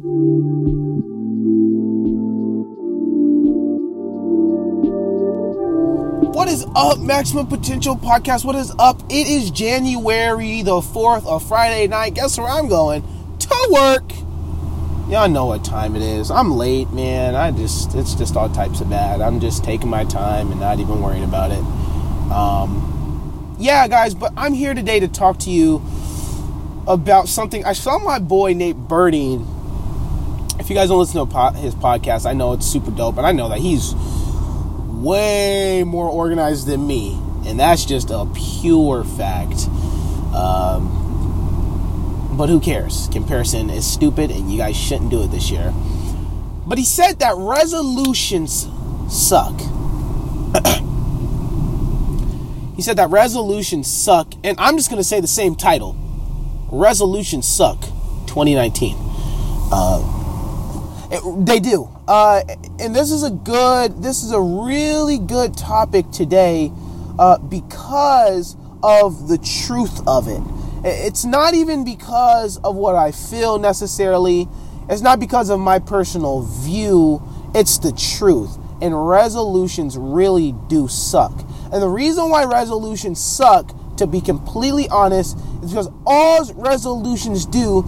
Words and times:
What 0.00 0.06
is 6.46 6.64
up, 6.76 7.00
Maximum 7.00 7.48
Potential 7.48 7.96
Podcast? 7.96 8.44
What 8.44 8.54
is 8.54 8.72
up? 8.78 9.02
It 9.10 9.26
is 9.26 9.50
January 9.50 10.62
the 10.62 10.80
4th, 10.80 11.24
a 11.26 11.40
Friday 11.40 11.88
night. 11.88 12.14
Guess 12.14 12.38
where 12.38 12.46
I'm 12.46 12.68
going? 12.68 13.02
To 13.40 13.68
work. 13.72 14.12
Y'all 15.10 15.28
know 15.28 15.46
what 15.46 15.64
time 15.64 15.96
it 15.96 16.02
is. 16.02 16.30
I'm 16.30 16.52
late, 16.52 16.92
man. 16.92 17.34
I 17.34 17.50
just, 17.50 17.96
it's 17.96 18.14
just 18.14 18.36
all 18.36 18.48
types 18.48 18.80
of 18.80 18.88
bad. 18.88 19.20
I'm 19.20 19.40
just 19.40 19.64
taking 19.64 19.88
my 19.88 20.04
time 20.04 20.52
and 20.52 20.60
not 20.60 20.78
even 20.78 21.02
worrying 21.02 21.24
about 21.24 21.50
it. 21.50 21.64
Um, 22.30 23.56
yeah, 23.58 23.88
guys, 23.88 24.14
but 24.14 24.32
I'm 24.36 24.52
here 24.52 24.74
today 24.74 25.00
to 25.00 25.08
talk 25.08 25.40
to 25.40 25.50
you 25.50 25.82
about 26.86 27.26
something. 27.26 27.64
I 27.64 27.72
saw 27.72 27.98
my 27.98 28.20
boy 28.20 28.54
Nate 28.54 28.76
Birding. 28.76 29.57
If 30.58 30.68
you 30.68 30.74
guys 30.74 30.88
don't 30.88 30.98
listen 30.98 31.26
to 31.26 31.50
his 31.52 31.74
podcast, 31.74 32.26
I 32.26 32.32
know 32.32 32.52
it's 32.52 32.66
super 32.66 32.90
dope, 32.90 33.16
and 33.16 33.26
I 33.26 33.32
know 33.32 33.48
that 33.48 33.58
he's 33.58 33.94
way 34.98 35.84
more 35.84 36.08
organized 36.08 36.66
than 36.66 36.86
me, 36.86 37.18
and 37.46 37.60
that's 37.60 37.84
just 37.84 38.10
a 38.10 38.26
pure 38.34 39.04
fact. 39.04 39.68
Um, 40.34 40.96
but 42.36 42.48
who 42.48 42.60
cares? 42.60 43.08
Comparison 43.12 43.70
is 43.70 43.86
stupid, 43.86 44.30
and 44.30 44.50
you 44.50 44.58
guys 44.58 44.76
shouldn't 44.76 45.10
do 45.10 45.22
it 45.22 45.28
this 45.28 45.50
year. 45.50 45.72
But 46.66 46.78
he 46.78 46.84
said 46.84 47.20
that 47.20 47.34
resolutions 47.36 48.68
suck. 49.08 49.58
he 52.76 52.82
said 52.82 52.96
that 52.96 53.08
resolutions 53.10 53.86
suck, 53.86 54.34
and 54.44 54.58
I'm 54.60 54.76
just 54.76 54.90
going 54.90 55.00
to 55.00 55.08
say 55.08 55.20
the 55.20 55.26
same 55.26 55.54
title 55.54 55.96
Resolutions 56.70 57.48
Suck 57.48 57.80
2019. 58.26 58.94
Uh, 59.70 60.17
it, 61.10 61.46
they 61.46 61.60
do. 61.60 61.88
Uh, 62.06 62.42
and 62.78 62.94
this 62.94 63.10
is 63.10 63.22
a 63.22 63.30
good, 63.30 64.02
this 64.02 64.22
is 64.22 64.32
a 64.32 64.40
really 64.40 65.18
good 65.18 65.56
topic 65.56 66.10
today 66.10 66.72
uh, 67.18 67.38
because 67.38 68.56
of 68.82 69.28
the 69.28 69.38
truth 69.38 70.06
of 70.06 70.28
it. 70.28 70.42
It's 70.84 71.24
not 71.24 71.54
even 71.54 71.84
because 71.84 72.58
of 72.58 72.76
what 72.76 72.94
I 72.94 73.10
feel 73.10 73.58
necessarily, 73.58 74.48
it's 74.88 75.02
not 75.02 75.18
because 75.18 75.50
of 75.50 75.60
my 75.60 75.78
personal 75.78 76.42
view, 76.42 77.22
it's 77.54 77.78
the 77.78 77.92
truth. 77.92 78.56
And 78.80 79.08
resolutions 79.08 79.96
really 79.96 80.54
do 80.68 80.86
suck. 80.86 81.32
And 81.72 81.82
the 81.82 81.88
reason 81.88 82.30
why 82.30 82.44
resolutions 82.44 83.20
suck, 83.20 83.72
to 83.96 84.06
be 84.06 84.20
completely 84.20 84.88
honest, 84.88 85.36
is 85.62 85.70
because 85.70 85.90
all 86.06 86.44
resolutions 86.54 87.44
do 87.44 87.84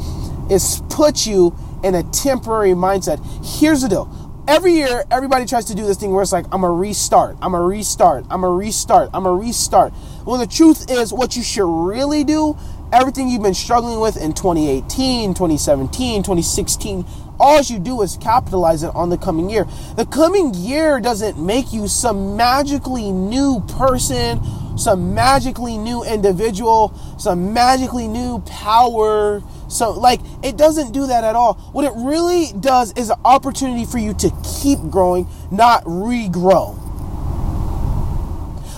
is 0.51 0.83
put 0.91 1.27
you 1.27 1.55
in 1.83 1.95
a 1.95 2.03
temporary 2.05 2.70
mindset. 2.70 3.19
Here's 3.45 3.83
the 3.83 3.89
deal. 3.89 4.45
Every 4.48 4.73
year, 4.73 5.05
everybody 5.11 5.45
tries 5.45 5.67
to 5.67 5.75
do 5.75 5.87
this 5.87 5.97
thing 5.97 6.12
where 6.12 6.22
it's 6.22 6.33
like, 6.33 6.47
I'm 6.50 6.64
a 6.64 6.70
restart, 6.70 7.37
I'm 7.41 7.55
a 7.55 7.61
restart, 7.61 8.25
I'm 8.31 8.42
a 8.42 8.50
restart, 8.50 9.11
I'm 9.14 9.27
a 9.27 9.33
restart. 9.33 9.92
Well, 10.25 10.39
the 10.39 10.47
truth 10.47 10.91
is, 10.91 11.12
what 11.12 11.37
you 11.37 11.42
should 11.42 11.69
really 11.69 12.25
do, 12.25 12.56
everything 12.92 13.28
you've 13.28 13.42
been 13.42 13.55
struggling 13.55 14.00
with 14.00 14.17
in 14.17 14.33
2018, 14.33 15.34
2017, 15.34 16.22
2016, 16.22 17.05
all 17.39 17.61
you 17.62 17.78
do 17.78 18.03
is 18.03 18.17
capitalize 18.17 18.83
it 18.83 18.94
on 18.94 19.09
the 19.09 19.17
coming 19.17 19.48
year. 19.48 19.67
The 19.97 20.05
coming 20.05 20.53
year 20.55 21.00
doesn't 21.00 21.39
make 21.39 21.72
you 21.72 21.89
some 21.89 22.37
magically 22.37 23.12
new 23.12 23.61
person, 23.69 24.41
some 24.77 25.15
magically 25.15 25.78
new 25.78 26.03
individual, 26.05 26.92
some 27.19 27.53
magically 27.53 28.09
new 28.09 28.41
power. 28.41 29.42
So, 29.71 29.93
like, 29.93 30.21
it 30.43 30.57
doesn't 30.57 30.93
do 30.93 31.07
that 31.07 31.25
at 31.25 31.37
all. 31.37 31.55
What 31.73 31.85
it 31.85 31.93
really 31.95 32.53
does 32.59 32.93
is 32.95 33.11
an 33.11 33.21
opportunity 33.25 33.85
for 33.85 33.99
you 33.99 34.15
to 34.15 34.33
keep 34.62 34.79
growing, 34.91 35.27
not 35.51 35.85
regrow. 35.85 36.77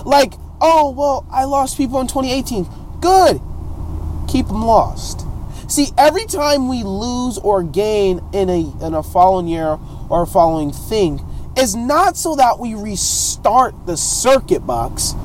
Like, 0.05 0.33
oh, 0.61 0.91
well, 0.91 1.25
I 1.31 1.45
lost 1.45 1.77
people 1.77 1.99
in 1.99 2.07
2018. 2.07 2.67
Good. 2.99 3.41
Keep 4.27 4.47
them 4.47 4.63
lost. 4.63 5.25
See, 5.67 5.87
every 5.97 6.25
time 6.25 6.67
we 6.67 6.83
lose 6.83 7.37
or 7.37 7.63
gain 7.63 8.21
in 8.33 8.49
a 8.49 8.71
in 8.85 8.93
a 8.93 9.01
following 9.01 9.47
year 9.47 9.79
or 10.09 10.23
a 10.23 10.27
following 10.27 10.71
thing 10.71 11.25
is 11.57 11.75
not 11.75 12.17
so 12.17 12.35
that 12.35 12.59
we 12.59 12.75
restart 12.75 13.85
the 13.85 13.97
circuit 13.97 14.67
box. 14.67 15.15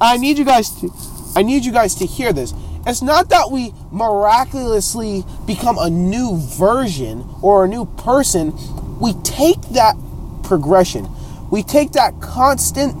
I 0.00 0.16
need 0.16 0.38
you 0.38 0.44
guys 0.44 0.70
to 0.80 0.90
I 1.36 1.42
need 1.42 1.64
you 1.64 1.72
guys 1.72 1.94
to 1.96 2.06
hear 2.06 2.32
this. 2.32 2.54
It's 2.86 3.02
not 3.02 3.28
that 3.28 3.50
we 3.50 3.74
miraculously 3.90 5.24
become 5.46 5.76
a 5.78 5.90
new 5.90 6.38
version 6.38 7.28
or 7.42 7.64
a 7.64 7.68
new 7.68 7.84
person. 7.84 8.54
We 8.98 9.12
take 9.22 9.60
that 9.72 9.96
progression. 10.42 11.08
We 11.50 11.62
take 11.62 11.92
that 11.92 12.20
constant 12.20 12.96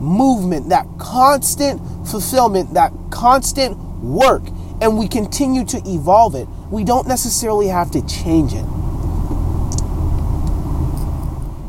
movement, 0.00 0.68
that 0.68 0.86
constant 0.98 1.80
fulfillment, 2.06 2.74
that 2.74 2.92
constant 3.10 3.76
work 4.02 4.42
and 4.80 4.98
we 4.98 5.08
continue 5.08 5.64
to 5.64 5.78
evolve 5.86 6.34
it. 6.34 6.48
We 6.70 6.84
don't 6.84 7.08
necessarily 7.08 7.68
have 7.68 7.90
to 7.92 8.06
change 8.06 8.52
it. 8.52 8.64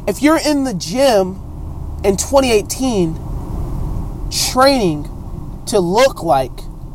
If 0.07 0.21
you're 0.21 0.39
in 0.39 0.63
the 0.63 0.73
gym 0.73 1.41
in 2.03 2.17
2018 2.17 3.19
training 4.51 5.03
to 5.67 5.79
look 5.79 6.23
like, 6.23 6.51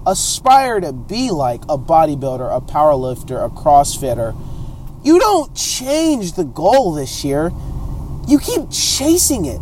aspire 0.06 0.80
to 0.80 0.92
be 0.92 1.30
like 1.30 1.62
a 1.64 1.78
bodybuilder, 1.78 2.56
a 2.56 2.60
powerlifter, 2.60 3.44
a 3.44 3.48
crossfitter, 3.48 4.36
you 5.04 5.18
don't 5.18 5.54
change 5.56 6.34
the 6.34 6.44
goal 6.44 6.92
this 6.92 7.24
year. 7.24 7.50
You 8.28 8.38
keep 8.38 8.70
chasing 8.70 9.46
it. 9.46 9.60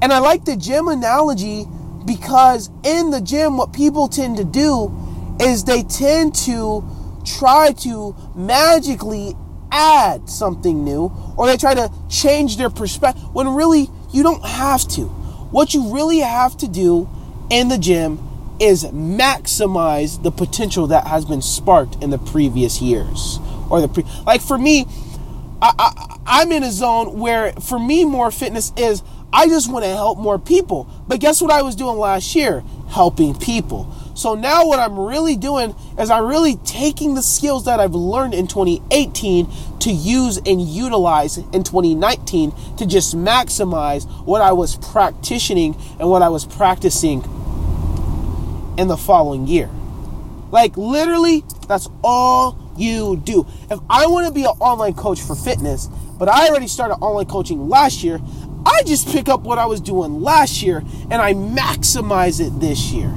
And 0.00 0.12
I 0.12 0.18
like 0.18 0.44
the 0.44 0.56
gym 0.56 0.88
analogy 0.88 1.66
because 2.04 2.70
in 2.84 3.10
the 3.10 3.20
gym, 3.20 3.56
what 3.56 3.72
people 3.72 4.08
tend 4.08 4.38
to 4.38 4.44
do 4.44 4.94
is 5.40 5.64
they 5.64 5.82
tend 5.82 6.34
to 6.34 6.84
try 7.24 7.72
to 7.72 8.14
magically 8.34 9.34
add 9.70 10.28
something 10.30 10.84
new 10.84 11.12
or 11.36 11.46
they 11.46 11.56
try 11.56 11.74
to 11.74 11.92
change 12.08 12.56
their 12.56 12.70
perspective 12.70 13.22
when 13.34 13.48
really 13.48 13.90
you 14.12 14.22
don't 14.22 14.44
have 14.44 14.86
to. 14.88 15.02
What 15.50 15.74
you 15.74 15.92
really 15.92 16.20
have 16.20 16.56
to 16.58 16.68
do 16.68 17.08
in 17.50 17.68
the 17.68 17.78
gym 17.78 18.25
is 18.60 18.84
maximize 18.84 20.22
the 20.22 20.30
potential 20.30 20.86
that 20.86 21.06
has 21.06 21.24
been 21.24 21.42
sparked 21.42 22.02
in 22.02 22.10
the 22.10 22.18
previous 22.18 22.80
years 22.80 23.38
or 23.70 23.80
the 23.80 23.88
pre 23.88 24.04
like 24.24 24.40
for 24.40 24.58
me 24.58 24.86
I, 25.60 25.72
I 25.78 26.16
i'm 26.26 26.52
in 26.52 26.62
a 26.62 26.70
zone 26.70 27.18
where 27.18 27.52
for 27.52 27.78
me 27.78 28.04
more 28.04 28.30
fitness 28.30 28.72
is 28.76 29.02
i 29.32 29.46
just 29.46 29.70
want 29.70 29.84
to 29.84 29.90
help 29.90 30.18
more 30.18 30.38
people. 30.38 30.88
But 31.06 31.20
guess 31.20 31.42
what 31.42 31.50
i 31.50 31.62
was 31.62 31.76
doing 31.76 31.98
last 31.98 32.34
year? 32.34 32.62
Helping 32.88 33.34
people. 33.34 33.92
So 34.16 34.34
now 34.34 34.66
what 34.66 34.78
I'm 34.78 34.98
really 34.98 35.36
doing 35.36 35.74
is 35.98 36.08
I'm 36.08 36.24
really 36.24 36.56
taking 36.64 37.14
the 37.14 37.22
skills 37.22 37.66
that 37.66 37.80
I've 37.80 37.94
learned 37.94 38.32
in 38.32 38.46
2018 38.46 39.46
to 39.80 39.90
use 39.90 40.38
and 40.38 40.58
utilize 40.58 41.36
in 41.36 41.62
2019 41.62 42.52
to 42.78 42.86
just 42.86 43.14
maximize 43.14 44.10
what 44.24 44.40
I 44.40 44.52
was 44.52 44.76
practicing 44.76 45.76
and 46.00 46.08
what 46.08 46.22
I 46.22 46.30
was 46.30 46.46
practicing 46.46 47.20
in 48.78 48.88
the 48.88 48.96
following 48.96 49.46
year. 49.46 49.70
Like 50.50 50.76
literally, 50.76 51.44
that's 51.68 51.88
all 52.02 52.58
you 52.76 53.16
do. 53.16 53.46
If 53.70 53.80
I 53.88 54.06
want 54.06 54.26
to 54.26 54.32
be 54.32 54.42
an 54.42 54.54
online 54.60 54.94
coach 54.94 55.20
for 55.20 55.34
fitness, 55.34 55.86
but 56.18 56.28
I 56.28 56.48
already 56.48 56.68
started 56.68 56.94
online 56.96 57.26
coaching 57.26 57.68
last 57.68 58.02
year, 58.02 58.20
I 58.64 58.82
just 58.84 59.08
pick 59.08 59.28
up 59.28 59.42
what 59.42 59.58
I 59.58 59.66
was 59.66 59.80
doing 59.80 60.20
last 60.20 60.62
year 60.62 60.78
and 61.10 61.14
I 61.14 61.34
maximize 61.34 62.44
it 62.44 62.58
this 62.60 62.90
year. 62.90 63.12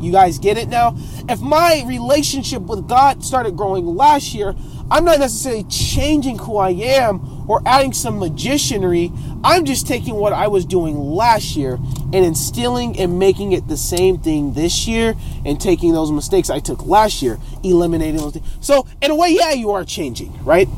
You 0.00 0.12
guys 0.12 0.38
get 0.38 0.58
it 0.58 0.68
now? 0.68 0.96
If 1.28 1.40
my 1.40 1.82
relationship 1.86 2.62
with 2.62 2.86
God 2.86 3.24
started 3.24 3.56
growing 3.56 3.86
last 3.86 4.34
year, 4.34 4.54
I'm 4.90 5.04
not 5.04 5.18
necessarily 5.18 5.64
changing 5.64 6.38
who 6.38 6.58
I 6.58 6.70
am 6.70 7.50
or 7.50 7.62
adding 7.66 7.92
some 7.92 8.20
magicianry. 8.20 9.10
I'm 9.42 9.64
just 9.64 9.86
taking 9.86 10.14
what 10.14 10.32
I 10.32 10.46
was 10.46 10.64
doing 10.64 10.96
last 10.96 11.56
year 11.56 11.78
and 12.12 12.24
instilling 12.24 12.98
and 12.98 13.18
making 13.18 13.52
it 13.52 13.66
the 13.68 13.76
same 13.76 14.18
thing 14.18 14.52
this 14.54 14.86
year 14.86 15.14
and 15.44 15.60
taking 15.60 15.92
those 15.92 16.12
mistakes 16.12 16.50
I 16.50 16.60
took 16.60 16.86
last 16.86 17.22
year, 17.22 17.38
eliminating 17.62 18.16
those 18.16 18.34
things. 18.34 18.46
So, 18.60 18.86
in 19.02 19.10
a 19.10 19.16
way, 19.16 19.30
yeah, 19.30 19.52
you 19.52 19.72
are 19.72 19.84
changing, 19.84 20.32
right? 20.44 20.68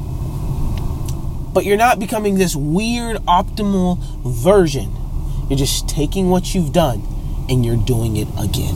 But 1.53 1.65
you're 1.65 1.77
not 1.77 1.99
becoming 1.99 2.37
this 2.37 2.57
weird 2.57 3.17
optimal 3.27 3.99
version. 4.25 4.95
You're 5.49 5.59
just 5.59 5.89
taking 5.89 6.31
what 6.31 6.55
you've 6.55 6.73
done 6.73 7.03
and 7.49 7.65
you're 7.65 7.77
doing 7.77 8.17
it 8.17 8.29
again 8.39 8.75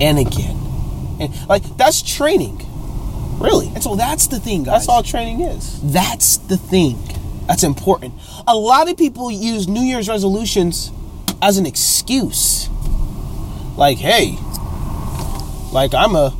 and 0.00 0.18
again. 0.18 0.56
And 1.20 1.48
like 1.48 1.62
that's 1.76 2.02
training. 2.02 2.60
Really. 3.38 3.68
And 3.68 3.82
so 3.82 3.96
that's 3.96 4.26
the 4.28 4.38
thing, 4.38 4.64
guys. 4.64 4.86
That's 4.86 4.88
all 4.88 5.02
training 5.02 5.40
is. 5.40 5.80
That's 5.92 6.38
the 6.38 6.56
thing. 6.56 6.98
That's 7.46 7.62
important. 7.62 8.14
A 8.46 8.56
lot 8.56 8.90
of 8.90 8.96
people 8.96 9.30
use 9.30 9.68
New 9.68 9.82
Year's 9.82 10.08
resolutions 10.08 10.90
as 11.44 11.58
an 11.58 11.66
excuse. 11.66 12.70
Like, 13.76 13.98
hey, 13.98 14.38
like 15.72 15.92
I'm 15.92 16.16
a, 16.16 16.34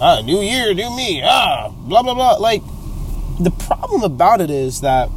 a 0.00 0.22
new 0.22 0.40
year, 0.40 0.72
new 0.72 0.96
me, 0.96 1.20
ah, 1.22 1.68
blah 1.68 2.02
blah 2.02 2.14
blah. 2.14 2.36
Like, 2.36 2.62
the 3.38 3.50
problem 3.50 4.02
about 4.02 4.40
it 4.40 4.50
is 4.50 4.80
that 4.80 5.10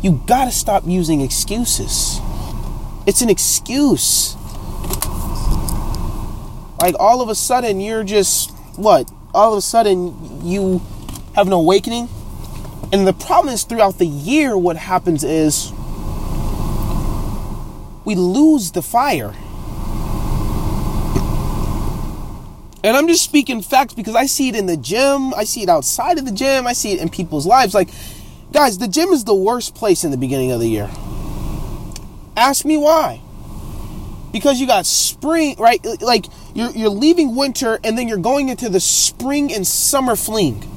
you 0.00 0.22
got 0.26 0.46
to 0.46 0.52
stop 0.52 0.84
using 0.86 1.20
excuses. 1.20 2.18
It's 3.06 3.20
an 3.20 3.28
excuse. 3.28 4.36
Like 6.80 6.94
all 6.98 7.20
of 7.20 7.28
a 7.28 7.34
sudden 7.34 7.78
you're 7.78 8.04
just 8.04 8.50
what? 8.76 9.10
All 9.34 9.52
of 9.52 9.58
a 9.58 9.62
sudden 9.62 10.46
you 10.46 10.80
have 11.34 11.46
an 11.46 11.52
awakening. 11.52 12.08
And 12.90 13.06
the 13.06 13.12
problem 13.12 13.52
is 13.52 13.64
throughout 13.64 13.98
the 13.98 14.06
year 14.06 14.56
what 14.56 14.76
happens 14.76 15.24
is 15.24 15.73
we 18.04 18.14
lose 18.14 18.72
the 18.72 18.82
fire. 18.82 19.34
And 22.84 22.98
I'm 22.98 23.08
just 23.08 23.24
speaking 23.24 23.62
facts 23.62 23.94
because 23.94 24.14
I 24.14 24.26
see 24.26 24.50
it 24.50 24.56
in 24.56 24.66
the 24.66 24.76
gym, 24.76 25.32
I 25.32 25.44
see 25.44 25.62
it 25.62 25.70
outside 25.70 26.18
of 26.18 26.26
the 26.26 26.32
gym, 26.32 26.66
I 26.66 26.74
see 26.74 26.92
it 26.92 27.00
in 27.00 27.08
people's 27.08 27.46
lives. 27.46 27.72
Like, 27.72 27.88
guys, 28.52 28.76
the 28.76 28.88
gym 28.88 29.08
is 29.08 29.24
the 29.24 29.34
worst 29.34 29.74
place 29.74 30.04
in 30.04 30.10
the 30.10 30.18
beginning 30.18 30.52
of 30.52 30.60
the 30.60 30.68
year. 30.68 30.90
Ask 32.36 32.66
me 32.66 32.76
why. 32.76 33.22
Because 34.32 34.60
you 34.60 34.66
got 34.66 34.84
spring, 34.84 35.56
right? 35.58 35.80
Like 36.02 36.26
you're 36.54 36.72
you're 36.72 36.90
leaving 36.90 37.36
winter 37.36 37.78
and 37.84 37.96
then 37.96 38.08
you're 38.08 38.18
going 38.18 38.48
into 38.48 38.68
the 38.68 38.80
spring 38.80 39.52
and 39.52 39.66
summer 39.66 40.16
fling. 40.16 40.68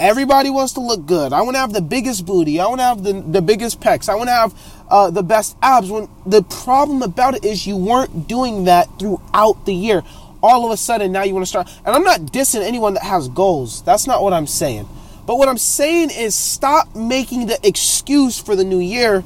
Everybody 0.00 0.50
wants 0.50 0.72
to 0.72 0.80
look 0.80 1.06
good. 1.06 1.32
I 1.32 1.42
want 1.42 1.56
to 1.56 1.60
have 1.60 1.72
the 1.72 1.82
biggest 1.82 2.24
booty. 2.24 2.58
I 2.58 2.66
want 2.66 2.80
to 2.80 2.84
have 2.84 3.02
the, 3.02 3.12
the 3.12 3.42
biggest 3.42 3.80
pecs. 3.80 4.08
I 4.08 4.14
want 4.14 4.28
to 4.28 4.34
have 4.34 4.54
uh, 4.88 5.10
the 5.10 5.22
best 5.22 5.56
abs. 5.62 5.90
When 5.90 6.08
the 6.24 6.42
problem 6.42 7.02
about 7.02 7.34
it 7.34 7.44
is 7.44 7.66
you 7.66 7.76
weren't 7.76 8.26
doing 8.26 8.64
that 8.64 8.88
throughout 8.98 9.66
the 9.66 9.74
year 9.74 10.02
all 10.42 10.64
of 10.64 10.70
a 10.70 10.76
sudden 10.76 11.12
now 11.12 11.22
you 11.22 11.34
want 11.34 11.44
to 11.44 11.48
start. 11.48 11.68
And 11.84 11.94
I'm 11.94 12.02
not 12.02 12.20
dissing 12.20 12.62
anyone 12.62 12.94
that 12.94 13.02
has 13.02 13.28
goals. 13.28 13.82
That's 13.82 14.06
not 14.06 14.22
what 14.22 14.32
I'm 14.32 14.46
saying. 14.46 14.88
But 15.26 15.36
what 15.36 15.48
I'm 15.48 15.58
saying 15.58 16.10
is 16.10 16.34
stop 16.34 16.94
making 16.94 17.46
the 17.46 17.58
excuse 17.66 18.38
for 18.38 18.56
the 18.56 18.64
new 18.64 18.80
year, 18.80 19.22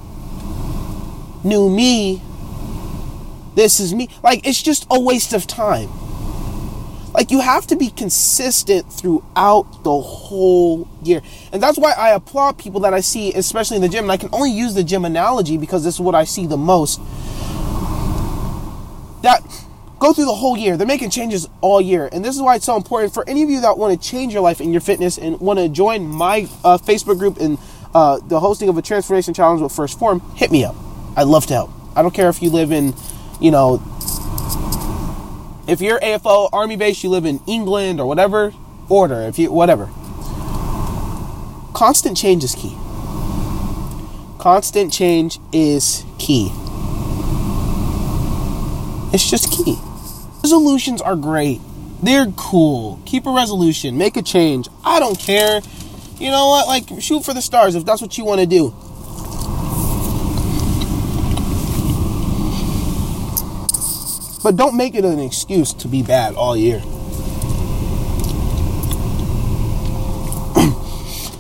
new 1.45 1.71
me. 1.71 2.21
This 3.55 3.79
is 3.79 3.95
me. 3.95 4.09
Like, 4.23 4.47
it's 4.47 4.61
just 4.61 4.87
a 4.91 5.01
waste 5.01 5.33
of 5.33 5.47
time. 5.47 5.89
Like, 7.15 7.31
you 7.31 7.41
have 7.41 7.67
to 7.69 7.77
be 7.77 7.91
consistent 7.91 8.93
throughout 8.93 9.85
the 9.85 10.01
whole 10.01 10.89
year. 11.03 11.23
And 11.53 11.63
that's 11.63 11.79
why 11.79 11.93
I 11.93 12.11
applaud 12.11 12.59
people 12.59 12.81
that 12.81 12.93
I 12.93 13.01
see, 13.01 13.33
especially 13.33 13.77
in 13.77 13.83
the 13.83 13.89
gym. 13.89 14.05
And 14.05 14.13
I 14.13 14.17
can 14.17 14.31
only 14.33 14.51
use 14.51 14.75
the 14.75 14.83
gym 14.83 15.05
analogy 15.05 15.57
because 15.57 15.85
this 15.85 15.95
is 15.95 16.01
what 16.01 16.17
I 16.17 16.25
see 16.25 16.47
the 16.47 16.57
most. 16.57 17.01
That 19.23 19.43
go 20.01 20.13
through 20.13 20.27
the 20.27 20.35
whole 20.35 20.57
year. 20.57 20.77
They're 20.77 20.87
making 20.87 21.11
changes 21.11 21.49
all 21.61 21.81
year. 21.81 22.09
And 22.13 22.25
this 22.25 22.35
is 22.37 22.43
why 22.43 22.57
it's 22.57 22.67
so 22.67 22.77
important 22.77 23.15
for 23.15 23.27
any 23.29 23.43
of 23.43 23.49
you 23.49 23.61
that 23.63 23.79
want 23.79 23.99
to 23.99 24.09
change 24.09 24.33
your 24.33 24.43
life 24.43 24.61
in 24.61 24.73
your 24.73 24.83
fitness 24.83 25.17
and 25.17 25.41
want 25.41 25.59
to 25.59 25.69
join 25.69 26.07
my 26.07 26.49
uh, 26.65 26.79
Facebook 26.79 27.19
group 27.19 27.39
and 27.39 27.59
uh, 27.95 28.19
the 28.27 28.41
hosting 28.41 28.69
of 28.69 28.77
a 28.77 28.83
transformation 28.83 29.33
challenge 29.33 29.63
with 29.63 29.73
1st 29.73 29.99
Phorm, 29.99 30.21
hit 30.35 30.51
me 30.51 30.65
up. 30.65 30.75
I'd 31.17 31.29
love 31.29 31.47
to 31.47 31.55
help. 31.55 31.71
I 31.97 32.03
don't 32.03 32.13
care 32.13 32.29
if 32.29 32.43
you 32.43 32.51
live 32.51 32.73
in, 32.73 32.93
you 33.41 33.51
know, 33.53 33.81
if 35.67 35.81
you're 35.81 35.99
AFO 36.01 36.49
Army 36.53 36.77
base, 36.77 37.03
you 37.03 37.11
live 37.11 37.25
in 37.25 37.41
England 37.47 38.01
or 38.01 38.07
whatever, 38.07 38.53
order, 38.89 39.23
if 39.23 39.39
you, 39.39 39.51
whatever. 39.51 39.87
Constant 41.73 42.17
change 42.17 42.45
is 42.45 42.55
key. 42.55 42.77
Constant 44.39 44.93
change 44.93 45.39
is 45.53 46.05
key. 46.19 46.51
It's 49.13 49.29
just 49.29 49.51
key. 49.51 49.79
Resolutions 50.43 51.01
are 51.01 51.17
great. 51.17 51.61
They're 52.03 52.27
cool. 52.37 53.01
Keep 53.07 53.27
a 53.27 53.33
resolution. 53.33 53.97
Make 53.97 54.17
a 54.17 54.23
change. 54.23 54.69
I 54.85 55.01
don't 55.01 55.19
care. 55.19 55.63
You 56.19 56.31
know 56.31 56.49
what? 56.49 56.67
Like, 56.67 57.01
shoot 57.01 57.25
for 57.25 57.33
the 57.33 57.41
stars 57.41 57.75
if 57.75 57.85
that's 57.85 58.03
what 58.03 58.19
you 58.19 58.25
want 58.25 58.41
to 58.41 58.47
do. 58.47 58.75
But 64.45 64.57
don't 64.57 64.77
make 64.77 64.95
it 64.95 65.07
an 65.07 65.19
excuse 65.21 65.73
to 65.73 65.89
be 65.89 66.03
bad 66.03 66.35
all 66.35 66.55
year. 66.55 66.79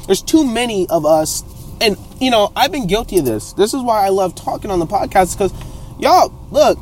There's 0.06 0.22
too 0.22 0.46
many 0.46 0.88
of 0.88 1.04
us, 1.04 1.44
and 1.82 1.98
you 2.18 2.30
know, 2.30 2.50
I've 2.56 2.72
been 2.72 2.86
guilty 2.86 3.18
of 3.18 3.26
this. 3.26 3.52
This 3.52 3.74
is 3.74 3.82
why 3.82 4.06
I 4.06 4.08
love 4.08 4.34
talking 4.34 4.70
on 4.70 4.78
the 4.78 4.86
podcast 4.86 5.36
because, 5.36 5.52
y'all, 5.98 6.32
look, 6.50 6.78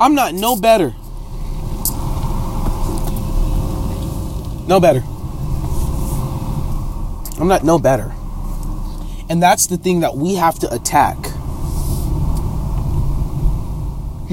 I'm 0.00 0.16
not 0.16 0.34
no 0.34 0.56
better. 0.56 0.92
No 4.66 4.80
better. 4.80 5.04
I'm 7.40 7.46
not 7.46 7.62
no 7.62 7.78
better. 7.78 8.12
And 9.30 9.40
that's 9.40 9.68
the 9.68 9.76
thing 9.76 10.00
that 10.00 10.16
we 10.16 10.34
have 10.34 10.58
to 10.58 10.74
attack. 10.74 11.16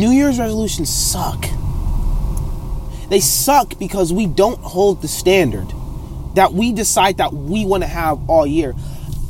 New 0.02 0.10
Year's 0.10 0.40
resolutions 0.40 0.90
suck. 0.90 1.46
They 3.10 3.20
suck 3.20 3.78
because 3.78 4.12
we 4.12 4.26
don't 4.26 4.60
hold 4.62 5.04
the 5.04 5.08
standard 5.08 5.72
that 6.34 6.54
we 6.54 6.72
decide 6.74 7.18
that 7.18 7.34
we 7.34 7.68
want 7.68 7.84
to 7.84 7.88
have 7.88 8.28
all 8.28 8.48
year. 8.48 8.74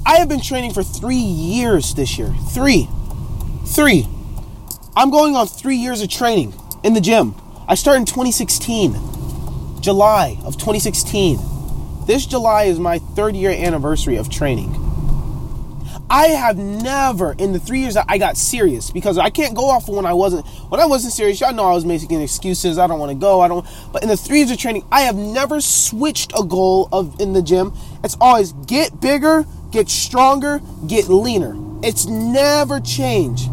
I 0.05 0.15
have 0.19 0.29
been 0.29 0.39
training 0.39 0.71
for 0.71 0.81
three 0.81 1.17
years 1.17 1.93
this 1.93 2.17
year. 2.17 2.33
Three. 2.51 2.87
Three. 3.65 4.07
I'm 4.95 5.11
going 5.11 5.35
on 5.35 5.45
three 5.47 5.75
years 5.75 6.01
of 6.01 6.07
training 6.07 6.53
in 6.85 6.93
the 6.93 7.01
gym. 7.01 7.35
I 7.67 7.75
started 7.75 7.99
in 7.99 8.05
2016, 8.05 8.93
July 9.81 10.37
of 10.45 10.53
2016. 10.53 11.37
This 12.07 12.25
July 12.25 12.63
is 12.63 12.79
my 12.79 12.99
third 12.99 13.35
year 13.35 13.51
anniversary 13.51 14.15
of 14.15 14.29
training. 14.29 14.80
I 16.13 16.27
have 16.27 16.57
never, 16.57 17.31
in 17.31 17.53
the 17.53 17.59
three 17.59 17.79
years 17.79 17.93
that 17.93 18.03
I 18.09 18.17
got 18.17 18.35
serious, 18.35 18.91
because 18.91 19.17
I 19.17 19.29
can't 19.29 19.55
go 19.55 19.69
off 19.69 19.87
of 19.87 19.95
when 19.95 20.05
I 20.05 20.11
wasn't. 20.11 20.45
When 20.67 20.81
I 20.81 20.85
wasn't 20.85 21.13
serious, 21.13 21.39
y'all 21.39 21.53
know 21.53 21.63
I 21.63 21.73
was 21.73 21.85
making 21.85 22.21
excuses. 22.21 22.77
I 22.77 22.85
don't 22.85 22.99
want 22.99 23.11
to 23.11 23.17
go. 23.17 23.39
I 23.39 23.47
don't. 23.47 23.65
But 23.93 24.03
in 24.03 24.09
the 24.09 24.17
three 24.17 24.39
years 24.39 24.51
of 24.51 24.57
training, 24.57 24.85
I 24.91 25.03
have 25.03 25.15
never 25.15 25.61
switched 25.61 26.33
a 26.37 26.43
goal 26.43 26.89
of 26.91 27.17
in 27.21 27.31
the 27.31 27.41
gym. 27.41 27.71
It's 28.03 28.17
always 28.19 28.51
get 28.51 28.99
bigger, 28.99 29.45
get 29.71 29.87
stronger, 29.87 30.59
get 30.85 31.07
leaner. 31.07 31.55
It's 31.81 32.05
never 32.07 32.81
changed. 32.81 33.49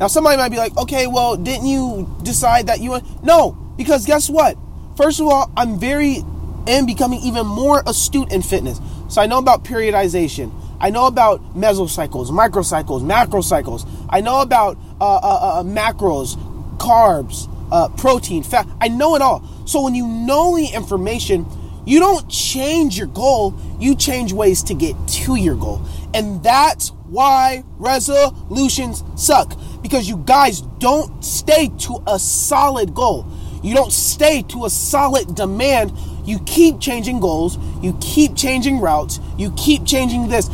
Now, 0.00 0.08
somebody 0.08 0.36
might 0.36 0.48
be 0.48 0.56
like, 0.56 0.76
okay, 0.76 1.06
well, 1.06 1.36
didn't 1.36 1.66
you 1.66 2.12
decide 2.24 2.66
that 2.66 2.80
you 2.80 2.90
want? 2.90 3.22
No, 3.22 3.52
because 3.76 4.04
guess 4.04 4.28
what? 4.28 4.58
First 4.96 5.20
of 5.20 5.28
all, 5.28 5.52
I'm 5.56 5.78
very 5.78 6.24
and 6.66 6.88
becoming 6.88 7.20
even 7.20 7.46
more 7.46 7.84
astute 7.86 8.32
in 8.32 8.42
fitness. 8.42 8.80
So 9.08 9.22
I 9.22 9.26
know 9.26 9.38
about 9.38 9.64
periodization. 9.64 10.50
I 10.84 10.90
know 10.90 11.06
about 11.06 11.40
mesocycles, 11.54 12.28
microcycles, 12.28 13.00
macrocycles. 13.00 13.88
I 14.10 14.20
know 14.20 14.42
about 14.42 14.76
uh, 15.00 15.14
uh, 15.14 15.60
uh, 15.60 15.62
macros, 15.62 16.36
carbs, 16.76 17.48
uh, 17.72 17.88
protein, 17.96 18.42
fat. 18.42 18.68
I 18.82 18.88
know 18.88 19.16
it 19.16 19.22
all. 19.22 19.42
So 19.64 19.80
when 19.80 19.94
you 19.94 20.06
know 20.06 20.56
the 20.58 20.66
information, 20.66 21.46
you 21.86 22.00
don't 22.00 22.28
change 22.28 22.98
your 22.98 23.06
goal, 23.06 23.54
you 23.80 23.94
change 23.94 24.34
ways 24.34 24.62
to 24.64 24.74
get 24.74 24.94
to 25.24 25.36
your 25.36 25.56
goal. 25.56 25.80
And 26.12 26.42
that's 26.42 26.90
why 27.08 27.64
resolutions 27.78 29.04
suck 29.16 29.58
because 29.80 30.06
you 30.06 30.18
guys 30.18 30.60
don't 30.80 31.24
stay 31.24 31.70
to 31.78 32.02
a 32.06 32.18
solid 32.18 32.92
goal. 32.92 33.26
You 33.62 33.74
don't 33.74 33.92
stay 33.92 34.42
to 34.48 34.66
a 34.66 34.70
solid 34.70 35.34
demand. 35.34 35.92
You 36.26 36.38
keep 36.40 36.80
changing 36.80 37.20
goals, 37.20 37.56
you 37.82 37.96
keep 38.00 38.36
changing 38.36 38.80
routes, 38.80 39.20
you 39.38 39.52
keep 39.56 39.86
changing 39.86 40.28
this. 40.28 40.48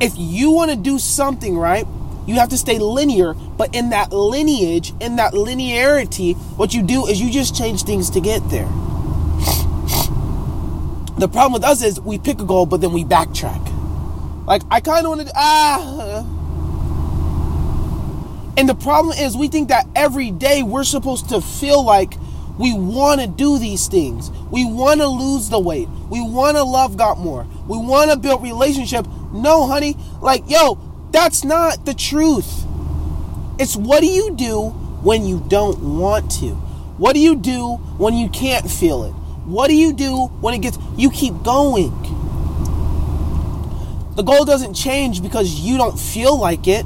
If 0.00 0.14
you 0.16 0.50
want 0.50 0.70
to 0.70 0.76
do 0.76 0.98
something 0.98 1.58
right, 1.58 1.86
you 2.26 2.36
have 2.36 2.48
to 2.50 2.58
stay 2.58 2.78
linear, 2.78 3.34
but 3.34 3.74
in 3.74 3.90
that 3.90 4.12
lineage, 4.12 4.92
in 5.00 5.16
that 5.16 5.32
linearity, 5.32 6.36
what 6.56 6.72
you 6.72 6.82
do 6.82 7.06
is 7.06 7.20
you 7.20 7.30
just 7.30 7.54
change 7.54 7.82
things 7.82 8.10
to 8.10 8.20
get 8.20 8.48
there. 8.50 8.68
The 11.18 11.28
problem 11.30 11.52
with 11.52 11.64
us 11.64 11.82
is 11.82 12.00
we 12.00 12.18
pick 12.18 12.40
a 12.40 12.44
goal, 12.44 12.66
but 12.66 12.80
then 12.80 12.92
we 12.92 13.04
backtrack. 13.04 13.66
Like, 14.46 14.62
I 14.70 14.80
kind 14.80 15.04
of 15.04 15.10
want 15.10 15.26
to, 15.28 15.32
ah, 15.36 16.24
and 18.56 18.68
the 18.68 18.74
problem 18.74 19.16
is, 19.16 19.36
we 19.36 19.48
think 19.48 19.68
that 19.68 19.86
every 19.96 20.30
day 20.30 20.62
we're 20.62 20.84
supposed 20.84 21.30
to 21.30 21.40
feel 21.40 21.82
like 21.82 22.14
we 22.58 22.74
want 22.74 23.22
to 23.22 23.26
do 23.26 23.58
these 23.58 23.88
things. 23.88 24.30
We 24.50 24.66
want 24.66 25.00
to 25.00 25.06
lose 25.06 25.48
the 25.48 25.58
weight. 25.58 25.88
We 26.10 26.20
want 26.20 26.58
to 26.58 26.64
love 26.64 26.98
God 26.98 27.18
more. 27.18 27.46
We 27.66 27.78
want 27.78 28.10
to 28.10 28.18
build 28.18 28.42
relationship. 28.42 29.06
No, 29.32 29.66
honey. 29.66 29.96
Like, 30.20 30.44
yo, 30.48 30.78
that's 31.10 31.44
not 31.44 31.86
the 31.86 31.94
truth. 31.94 32.64
It's 33.58 33.76
what 33.76 34.00
do 34.00 34.06
you 34.06 34.34
do 34.34 34.70
when 35.02 35.24
you 35.24 35.44
don't 35.48 35.98
want 35.98 36.30
to? 36.40 36.50
What 36.98 37.14
do 37.14 37.20
you 37.20 37.36
do 37.36 37.76
when 37.98 38.14
you 38.14 38.28
can't 38.28 38.70
feel 38.70 39.04
it? 39.04 39.12
What 39.46 39.68
do 39.68 39.74
you 39.74 39.92
do 39.92 40.26
when 40.40 40.54
it 40.54 40.58
gets 40.58 40.78
you 40.96 41.10
keep 41.10 41.42
going? 41.42 41.90
The 44.16 44.22
goal 44.22 44.44
doesn't 44.44 44.74
change 44.74 45.22
because 45.22 45.60
you 45.60 45.76
don't 45.78 45.98
feel 45.98 46.38
like 46.38 46.66
it. 46.66 46.84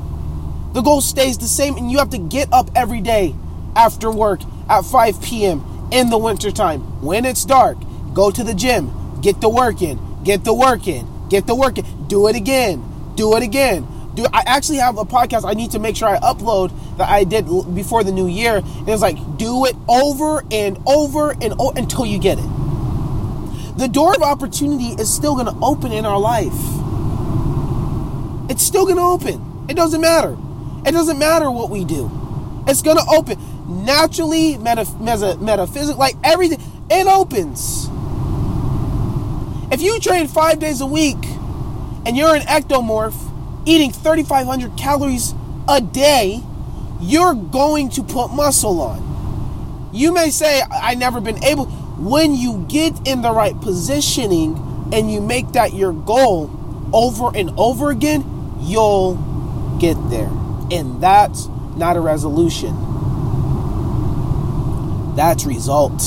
The 0.72 0.82
goal 0.82 1.00
stays 1.00 1.38
the 1.38 1.46
same, 1.46 1.76
and 1.76 1.90
you 1.90 1.98
have 1.98 2.10
to 2.10 2.18
get 2.18 2.52
up 2.52 2.70
every 2.74 3.00
day 3.00 3.34
after 3.76 4.10
work 4.10 4.40
at 4.68 4.82
5 4.82 5.22
p.m. 5.22 5.88
in 5.90 6.10
the 6.10 6.18
wintertime 6.18 6.80
when 7.02 7.24
it's 7.24 7.44
dark. 7.44 7.78
Go 8.12 8.30
to 8.30 8.44
the 8.44 8.54
gym, 8.54 8.90
Get 9.24 9.40
the 9.40 9.48
work 9.48 9.80
in. 9.80 9.98
Get 10.22 10.44
the 10.44 10.52
work 10.52 10.86
in. 10.86 11.08
Get 11.30 11.46
the 11.46 11.54
work 11.54 11.78
in. 11.78 11.86
Do 12.08 12.28
it 12.28 12.36
again. 12.36 13.12
Do 13.14 13.36
it 13.36 13.42
again. 13.42 13.86
Do 14.14 14.26
I 14.32 14.42
actually 14.46 14.78
have 14.78 14.98
a 14.98 15.04
podcast 15.04 15.48
I 15.48 15.54
need 15.54 15.72
to 15.72 15.78
make 15.78 15.96
sure 15.96 16.08
I 16.08 16.18
upload 16.18 16.72
that 16.98 17.08
I 17.08 17.24
did 17.24 17.46
before 17.74 18.04
the 18.04 18.12
new 18.12 18.28
year. 18.28 18.56
And 18.56 18.88
it's 18.88 19.02
like 19.02 19.16
do 19.36 19.64
it 19.64 19.74
over 19.88 20.44
and 20.50 20.78
over 20.86 21.32
and 21.32 21.54
over 21.58 21.78
until 21.78 22.06
you 22.06 22.18
get 22.18 22.38
it. 22.38 22.48
The 23.76 23.88
door 23.88 24.14
of 24.14 24.22
opportunity 24.22 25.00
is 25.00 25.12
still 25.12 25.34
going 25.34 25.46
to 25.46 25.56
open 25.60 25.90
in 25.90 26.06
our 26.06 26.18
life. 26.18 26.52
It's 28.48 28.62
still 28.62 28.84
going 28.84 28.98
to 28.98 29.02
open. 29.02 29.66
It 29.68 29.74
doesn't 29.74 30.00
matter. 30.00 30.36
It 30.86 30.92
doesn't 30.92 31.18
matter 31.18 31.50
what 31.50 31.70
we 31.70 31.84
do. 31.84 32.10
It's 32.68 32.82
going 32.82 32.98
to 32.98 33.04
open 33.10 33.36
naturally, 33.84 34.54
metaph- 34.54 35.40
metaphysical, 35.40 35.98
like 35.98 36.14
everything. 36.22 36.60
It 36.90 37.06
opens. 37.06 37.88
If 39.72 39.82
you 39.82 39.98
train 39.98 40.28
five 40.28 40.60
days 40.60 40.80
a 40.80 40.86
week 40.86 41.24
and 42.06 42.16
you're 42.16 42.34
an 42.34 42.42
ectomorph 42.42 43.14
eating 43.66 43.92
3,500 43.92 44.76
calories 44.76 45.34
a 45.68 45.80
day, 45.80 46.42
you're 47.00 47.34
going 47.34 47.90
to 47.90 48.02
put 48.02 48.28
muscle 48.28 48.80
on. 48.80 49.90
You 49.92 50.12
may 50.12 50.30
say, 50.30 50.62
I 50.70 50.94
never 50.94 51.20
been 51.20 51.42
able. 51.44 51.66
When 51.66 52.34
you 52.34 52.64
get 52.68 53.06
in 53.06 53.22
the 53.22 53.32
right 53.32 53.58
positioning 53.60 54.90
and 54.92 55.10
you 55.10 55.20
make 55.20 55.52
that 55.52 55.72
your 55.72 55.92
goal 55.92 56.50
over 56.92 57.36
and 57.36 57.50
over 57.56 57.90
again, 57.90 58.24
you'll 58.60 59.16
get 59.78 59.94
there. 60.10 60.30
And 60.70 61.00
that's 61.00 61.46
not 61.76 61.96
a 61.96 62.00
resolution. 62.00 62.74
That's 65.16 65.44
result. 65.44 66.02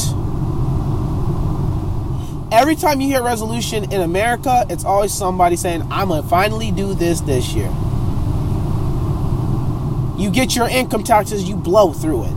Every 2.50 2.78
time 2.78 3.02
you 3.02 3.10
hear 3.10 3.22
resolution 3.22 3.92
in 3.92 4.02
America, 4.02 4.66
it's 4.70 4.86
always 4.86 5.14
somebody 5.14 5.58
saying, 5.58 5.82
I'm 5.92 6.08
going 6.08 6.24
to 6.24 6.30
finally 6.30 6.72
do 6.72 6.94
this 6.94 7.20
this 7.20 7.54
year. 7.54 7.70
You 10.18 10.32
get 10.32 10.56
your 10.56 10.70
income 10.70 11.04
taxes, 11.04 11.44
you 11.44 11.58
blow 11.58 11.92
through 11.92 12.24
it. 12.24 12.34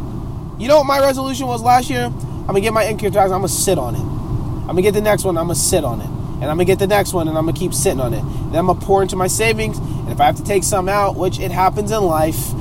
You 0.61 0.67
know 0.67 0.79
what 0.79 0.87
my 0.87 0.99
resolution 0.99 1.47
was 1.47 1.63
last 1.63 1.89
year? 1.89 2.07
I'm 2.07 2.47
going 2.47 2.57
to 2.57 2.61
get 2.61 2.73
my 2.73 2.89
income 2.89 3.13
tax, 3.13 3.31
I'm 3.31 3.41
going 3.41 3.43
to 3.43 3.49
sit 3.49 3.79
on 3.79 3.95
it. 3.95 4.01
I'm 4.01 4.75
going 4.75 4.77
to 4.79 4.83
get 4.83 4.95
the 4.95 5.01
next 5.01 5.25
one, 5.25 5.39
I'm 5.39 5.47
going 5.47 5.55
to 5.55 5.61
sit 5.61 5.85
on 5.85 6.01
it. 6.01 6.07
And 6.07 6.45
I'm 6.45 6.57
going 6.57 6.67
to 6.67 6.73
get 6.73 6.79
the 6.81 6.89
next 6.89 7.13
one, 7.13 7.29
and 7.29 7.39
I'm 7.39 7.45
going 7.45 7.55
to 7.55 7.61
keep 7.61 7.73
sitting 7.73 8.01
on 8.01 8.13
it. 8.13 8.23
Then 8.23 8.57
I'm 8.57 8.67
going 8.67 8.81
to 8.81 8.85
pour 8.85 9.03
into 9.03 9.15
my 9.15 9.29
savings. 9.29 9.79
And 9.79 10.11
if 10.11 10.21
I 10.21 10.27
have 10.27 10.37
to 10.37 10.45
take 10.45 10.65
some 10.65 10.89
out, 10.89 11.15
which 11.15 11.39
it 11.39 11.53
happens 11.53 11.93
in 11.93 12.03
life, 12.03 12.53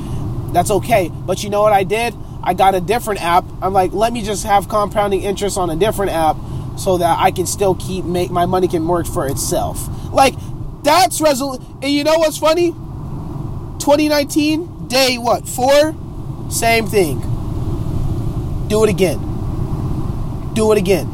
that's 0.54 0.70
okay. 0.70 1.10
But 1.10 1.44
you 1.44 1.50
know 1.50 1.62
what 1.62 1.74
I 1.74 1.84
did? 1.84 2.14
I 2.44 2.54
got 2.54 2.76
a 2.76 2.82
different 2.82 3.24
app. 3.24 3.46
I'm 3.62 3.74
like, 3.74 3.94
let 3.94 4.14
me 4.14 4.22
just 4.22 4.44
have 4.44 4.68
compounding 4.70 5.24
interest 5.24 5.58
on 5.58 5.70
a 5.70 5.76
different 5.76 6.12
app 6.12 6.36
so 6.80 6.98
that 6.98 7.20
I 7.20 7.32
can 7.32 7.46
still 7.46 7.76
keep 7.76 8.06
make 8.06 8.32
my 8.32 8.46
money 8.46 8.68
can 8.68 8.88
work 8.88 9.06
for 9.06 9.28
itself. 9.28 9.88
Like 10.14 10.36
that's 10.84 11.22
resolution. 11.22 11.66
And 11.82 11.92
you 11.92 12.04
know 12.04 12.18
what's 12.18 12.38
funny? 12.38 12.72
2019 13.80 14.88
day 14.88 15.18
what 15.18 15.48
four? 15.48 15.96
Same 16.50 16.88
thing. 16.88 17.20
Do 18.68 18.84
it 18.84 18.90
again. 18.90 19.20
Do 20.54 20.72
it 20.72 20.78
again. 20.78 21.08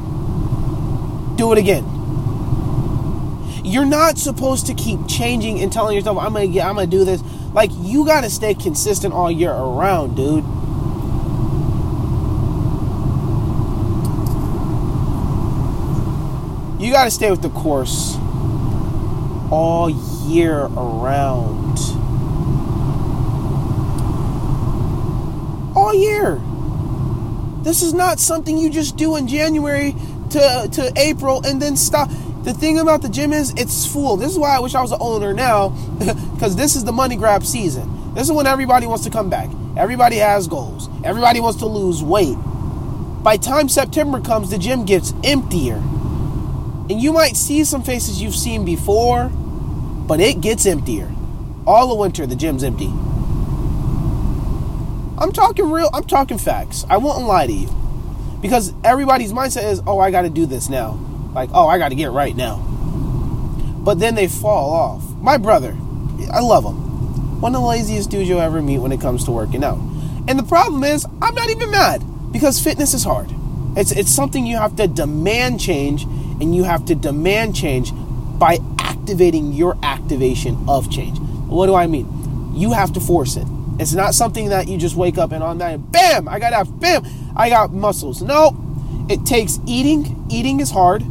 Do 1.36 1.51
it 1.51 1.57
again. 1.57 1.91
You're 3.63 3.86
not 3.86 4.17
supposed 4.17 4.67
to 4.67 4.74
keep 4.75 5.07
changing 5.07 5.60
and 5.60 5.74
telling 5.74 5.95
yourself, 5.95 6.17
"I'm 6.19 6.34
gonna 6.34 6.48
get, 6.48 6.65
I'm 6.65 6.75
gonna 6.75 6.88
do 6.88 7.03
this." 7.03 7.22
Like 7.53 7.72
you 7.81 8.05
gotta 8.05 8.29
stay 8.29 8.53
consistent 8.53 9.13
all 9.13 9.31
year 9.31 9.51
around, 9.51 10.15
dude. 10.15 10.45
You 16.86 16.92
got 16.92 17.06
to 17.06 17.12
stay 17.12 17.32
with 17.32 17.42
the 17.42 17.50
course 17.50 18.15
all 19.50 19.89
year 20.30 20.65
around. 20.65 21.80
All 25.75 25.96
year. 25.96 26.39
This 27.63 27.82
is 27.82 27.96
not 27.96 28.20
something 28.20 28.56
you 28.56 28.70
just 28.70 28.98
do 28.98 29.15
in 29.15 29.27
January 29.27 29.96
to, 30.30 30.70
to 30.74 30.94
April 30.96 31.42
and 31.44 31.60
then 31.60 31.75
stop. 31.75 32.08
The 32.44 32.54
thing 32.54 32.77
about 32.77 33.01
the 33.01 33.10
gym 33.10 33.34
is 33.34 33.51
it's 33.58 33.92
full. 33.92 34.15
This 34.15 34.34
is 34.34 34.38
why 34.38 34.56
I 34.56 34.60
wish 34.60 34.75
I 34.75 34.82
was 34.84 34.92
an 34.92 35.00
owner 35.01 35.34
now 35.34 35.70
because 36.36 36.56
this 36.56 36.75
is 36.75 36.84
the 36.84 36.92
money 36.92 37.15
grab 37.15 37.44
season. 37.46 38.13
This 38.13 38.25
is 38.25 38.32
when 38.32 38.46
everybody 38.46 38.86
wants 38.86 39.06
to 39.06 39.10
come 39.10 39.27
back. 39.27 39.50
Everybody 39.75 40.18
has 40.18 40.48
goals. 40.48 40.88
Everybody 41.04 41.39
wants 41.39 41.58
to 41.62 41.65
lose 41.65 42.04
weight. 42.04 42.38
By 43.24 43.38
time 43.38 43.70
September 43.70 44.22
comes, 44.22 44.51
the 44.51 44.60
gym 44.60 44.86
gets 44.86 45.15
emptier. 45.24 45.82
And 46.89 47.01
you 47.01 47.12
might 47.12 47.36
see 47.36 47.63
some 47.63 47.82
faces 47.82 48.22
you've 48.22 48.36
seen 48.36 48.63
before, 48.63 49.30
but 49.30 50.20
it 50.20 50.42
gets 50.42 50.65
emptier. 50.65 51.12
All 51.65 51.88
the 51.88 51.96
winter, 51.96 52.27
the 52.27 52.36
gym's 52.36 52.63
empty. 52.63 52.92
I'm 55.18 55.32
talking 55.32 55.72
real, 55.72 55.89
I'm 55.94 56.04
talking 56.04 56.38
facts. 56.38 56.86
I 56.89 56.98
won't 56.98 57.25
lie 57.25 57.48
to 57.48 57.54
you. 57.54 57.70
Because 58.42 58.74
everybody's 58.84 59.34
mindset 59.34 59.72
is, 59.72 59.82
oh, 59.88 59.98
I 59.98 60.12
got 60.12 60.22
to 60.24 60.30
do 60.30 60.46
this 60.46 60.70
now. 60.70 61.00
Like, 61.34 61.50
oh, 61.54 61.68
I 61.68 61.80
got 61.80 61.89
to 61.89 61.96
get 61.96 62.12
right 62.12 62.36
now. 62.36 62.58
But 63.80 64.00
then 64.00 64.13
they 64.13 64.27
fall 64.27 64.72
off. 64.72 65.04
My 65.22 65.38
brother, 65.38 65.75
I 66.32 66.42
love 66.42 66.65
him. 66.65 67.42
One 67.42 67.56
of 67.56 67.62
the 67.62 67.68
laziest 67.68 68.12
dudes 68.12 68.30
you'll 68.30 68.42
ever 68.42 68.62
meet 68.62 68.80
when 68.80 68.92
it 68.92 69.01
comes 69.01 69.24
to 69.25 69.32
working 69.32 69.63
out. 69.63 69.80
And 70.27 70.38
the 70.38 70.44
problem 70.44 70.84
is, 70.84 71.06
I'm 71.22 71.34
not 71.34 71.50
even 71.50 71.72
mad 71.72 72.04
because 72.32 72.60
fitness 72.60 72.94
is 72.94 73.04
hard. 73.04 73.30
It's, 73.75 73.91
it's 73.91 74.10
something 74.10 74.46
you 74.46 74.58
have 74.58 74.75
to 74.77 74.88
demand 74.88 75.60
change 75.60 76.03
and 76.03 76.55
you 76.55 76.63
have 76.63 76.86
to 76.86 76.96
demand 76.96 77.55
change 77.55 77.91
by 78.39 78.60
activating 78.79 79.53
your 79.53 79.77
activation 79.84 80.63
of 80.67 80.89
change. 80.89 81.20
What 81.20 81.67
do 81.67 81.75
I 81.75 81.88
mean? 81.88 82.53
You 82.55 82.72
have 82.72 82.94
to 82.94 83.00
force 83.00 83.36
it. 83.36 83.48
It's 83.77 83.94
not 83.94 84.13
something 84.13 84.50
that 84.50 84.70
you 84.70 84.77
just 84.77 84.96
wake 84.96 85.17
up 85.17 85.34
and 85.34 85.44
on 85.44 85.58
that, 85.58 85.91
bam, 85.91 86.29
I 86.29 86.39
got 86.39 86.53
have, 86.53 86.79
bam, 86.79 87.03
I 87.36 87.50
got 87.50 87.74
muscles. 87.74 88.22
No, 88.22 88.55
it 89.10 89.25
takes 89.25 89.60
eating. 89.67 90.25
Eating 90.32 90.62
is 90.62 90.72
hard. 90.72 91.01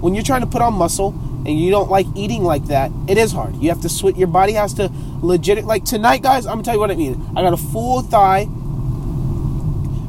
When 0.00 0.14
you're 0.14 0.24
trying 0.24 0.40
to 0.40 0.46
put 0.46 0.62
on 0.62 0.72
muscle 0.74 1.10
and 1.46 1.60
you 1.60 1.70
don't 1.70 1.90
like 1.90 2.06
eating 2.14 2.42
like 2.42 2.64
that, 2.66 2.90
it 3.06 3.18
is 3.18 3.32
hard. 3.32 3.56
You 3.56 3.68
have 3.68 3.82
to 3.82 3.90
switch. 3.90 4.16
Your 4.16 4.28
body 4.28 4.54
has 4.54 4.72
to 4.74 4.90
legit. 5.20 5.64
Like 5.66 5.84
tonight, 5.84 6.22
guys, 6.22 6.46
I'm 6.46 6.54
gonna 6.54 6.62
tell 6.62 6.74
you 6.74 6.80
what 6.80 6.90
I 6.90 6.96
mean. 6.96 7.22
I 7.36 7.42
got 7.42 7.52
a 7.52 7.58
full 7.58 8.00
thigh. 8.00 8.48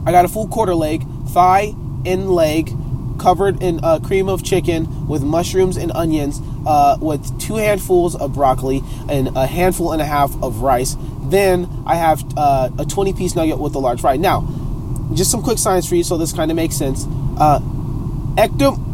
I 0.06 0.12
got 0.12 0.24
a 0.24 0.30
full 0.30 0.48
quarter 0.48 0.76
leg, 0.76 1.06
thigh 1.30 1.76
and 2.06 2.30
leg 2.30 2.72
covered 3.20 3.62
in 3.62 3.80
uh, 3.84 4.00
cream 4.00 4.28
of 4.28 4.44
chicken 4.44 5.08
with 5.08 5.24
mushrooms 5.24 5.78
and 5.78 5.92
onions, 5.94 6.42
uh, 6.66 6.98
with 7.00 7.40
two 7.40 7.56
handfuls 7.56 8.16
of 8.16 8.34
broccoli 8.34 8.82
and 9.10 9.30
a 9.36 9.46
handful 9.48 9.92
and 9.92 10.02
a 10.02 10.06
half 10.06 10.32
of 10.44 10.62
rice. 10.62 10.96
Then 11.24 11.70
I 11.86 11.96
have 11.96 12.24
uh, 12.38 12.70
a 12.78 12.86
20 12.86 13.14
piece 13.14 13.36
nugget 13.36 13.60
with 13.60 13.76
a 13.76 13.80
large 13.80 14.02
fry. 14.02 14.18
Now, 14.18 14.48
just 15.14 15.32
some 15.32 15.42
quick 15.42 15.58
science 15.58 15.88
for 15.88 15.96
you 15.96 16.04
so 16.04 16.18
this 16.18 16.34
kind 16.34 16.52
of 16.52 16.56
makes 16.56 16.76
sense. 16.76 17.06
Uh, 17.38 17.60
ectom- 18.36 18.86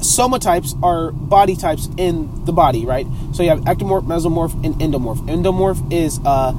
somatypes 0.00 0.80
are 0.82 1.12
body 1.12 1.56
types 1.56 1.88
in 1.96 2.44
the 2.44 2.52
body, 2.52 2.86
right? 2.86 3.06
So 3.32 3.42
you 3.42 3.50
have 3.50 3.60
ectomorph, 3.60 4.06
mesomorph, 4.06 4.52
and 4.64 4.74
endomorph. 4.76 5.26
Endomorph 5.26 5.92
is 5.92 6.20
uh, 6.24 6.52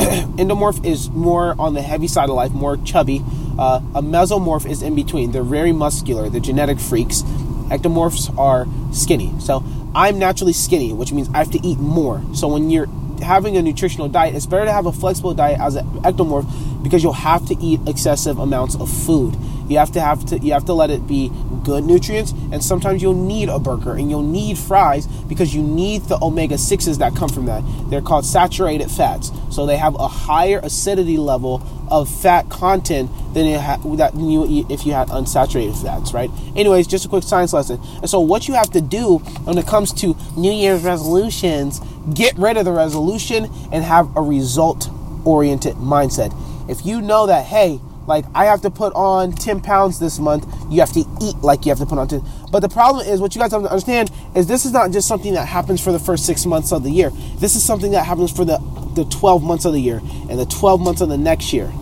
endomorph 0.36 0.84
is 0.84 1.10
more 1.10 1.54
on 1.58 1.74
the 1.74 1.82
heavy 1.82 2.08
side 2.08 2.28
of 2.28 2.34
life, 2.34 2.52
more 2.52 2.76
chubby. 2.78 3.22
Uh, 3.58 3.80
a 3.94 4.02
mesomorph 4.02 4.68
is 4.68 4.82
in 4.82 4.94
between. 4.94 5.32
They're 5.32 5.42
very 5.42 5.72
muscular. 5.72 6.28
They're 6.30 6.40
genetic 6.40 6.80
freaks. 6.80 7.22
Ectomorphs 7.70 8.36
are 8.38 8.66
skinny. 8.92 9.32
So 9.40 9.62
I'm 9.94 10.18
naturally 10.18 10.52
skinny, 10.52 10.92
which 10.92 11.12
means 11.12 11.28
I 11.34 11.38
have 11.38 11.50
to 11.50 11.66
eat 11.66 11.78
more. 11.78 12.22
So 12.34 12.48
when 12.48 12.70
you're 12.70 12.88
having 13.22 13.56
a 13.56 13.62
nutritional 13.62 14.08
diet, 14.08 14.34
it's 14.34 14.46
better 14.46 14.64
to 14.64 14.72
have 14.72 14.86
a 14.86 14.92
flexible 14.92 15.34
diet 15.34 15.60
as 15.60 15.76
an 15.76 15.86
ectomorph 16.00 16.82
because 16.82 17.02
you'll 17.02 17.12
have 17.12 17.46
to 17.48 17.56
eat 17.60 17.80
excessive 17.86 18.38
amounts 18.38 18.76
of 18.76 18.90
food. 18.90 19.36
You 19.68 19.78
have 19.78 19.92
to 19.92 20.00
have 20.00 20.24
to 20.26 20.38
you 20.38 20.52
have 20.52 20.64
to 20.64 20.72
let 20.72 20.90
it 20.90 21.06
be 21.06 21.30
good 21.64 21.84
nutrients, 21.84 22.32
and 22.52 22.62
sometimes 22.62 23.02
you'll 23.02 23.14
need 23.14 23.48
a 23.48 23.58
burger 23.58 23.92
and 23.92 24.10
you'll 24.10 24.22
need 24.22 24.58
fries 24.58 25.06
because 25.06 25.54
you 25.54 25.62
need 25.62 26.02
the 26.02 26.18
omega 26.22 26.58
sixes 26.58 26.98
that 26.98 27.14
come 27.14 27.28
from 27.28 27.46
that. 27.46 27.62
They're 27.88 28.00
called 28.00 28.24
saturated 28.24 28.90
fats, 28.90 29.30
so 29.50 29.66
they 29.66 29.76
have 29.76 29.94
a 29.94 30.08
higher 30.08 30.60
acidity 30.62 31.16
level 31.16 31.62
of 31.90 32.08
fat 32.08 32.48
content 32.48 33.10
than 33.34 33.46
it 33.46 33.60
ha- 33.60 33.78
that 33.96 34.14
you 34.14 34.46
eat 34.48 34.66
if 34.70 34.86
you 34.86 34.92
had 34.92 35.08
unsaturated 35.08 35.80
fats, 35.82 36.14
right? 36.14 36.30
Anyways, 36.56 36.86
just 36.86 37.04
a 37.04 37.08
quick 37.08 37.24
science 37.24 37.52
lesson. 37.52 37.80
And 37.96 38.08
so, 38.08 38.20
what 38.20 38.48
you 38.48 38.54
have 38.54 38.70
to 38.70 38.80
do 38.80 39.18
when 39.18 39.58
it 39.58 39.66
comes 39.66 39.92
to 39.94 40.16
New 40.36 40.52
Year's 40.52 40.82
resolutions, 40.82 41.80
get 42.14 42.36
rid 42.38 42.56
of 42.56 42.64
the 42.64 42.72
resolution 42.72 43.46
and 43.72 43.84
have 43.84 44.16
a 44.16 44.22
result 44.22 44.88
oriented 45.24 45.74
mindset. 45.76 46.34
If 46.68 46.86
you 46.86 47.00
know 47.00 47.26
that, 47.26 47.46
hey, 47.46 47.80
like 48.06 48.24
I 48.34 48.46
have 48.46 48.60
to 48.62 48.70
put 48.70 48.92
on 48.94 49.32
10 49.32 49.60
pounds 49.60 49.98
this 49.98 50.18
month, 50.18 50.46
you 50.70 50.80
have 50.80 50.92
to 50.92 51.04
eat 51.22 51.36
like 51.38 51.64
you 51.64 51.70
have 51.70 51.78
to 51.78 51.86
put 51.86 51.98
on 51.98 52.08
10. 52.08 52.22
But 52.50 52.60
the 52.60 52.68
problem 52.68 53.06
is 53.06 53.20
what 53.20 53.34
you 53.34 53.40
guys 53.40 53.52
have 53.52 53.62
to 53.62 53.70
understand 53.70 54.10
is 54.34 54.46
this 54.46 54.64
is 54.64 54.72
not 54.72 54.90
just 54.90 55.06
something 55.06 55.34
that 55.34 55.46
happens 55.46 55.82
for 55.82 55.92
the 55.92 55.98
first 55.98 56.26
6 56.26 56.46
months 56.46 56.72
of 56.72 56.82
the 56.82 56.90
year. 56.90 57.10
This 57.36 57.54
is 57.54 57.64
something 57.64 57.92
that 57.92 58.04
happens 58.04 58.30
for 58.30 58.44
the 58.44 58.58
the 58.94 59.04
12 59.04 59.42
months 59.42 59.64
of 59.64 59.72
the 59.72 59.80
year 59.80 59.98
and 60.28 60.38
the 60.38 60.46
12 60.46 60.80
months 60.80 61.00
of 61.00 61.08
the 61.08 61.18
next 61.18 61.52
year. 61.52 61.72